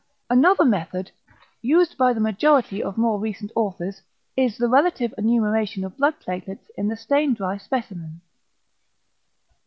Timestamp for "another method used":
0.31-1.95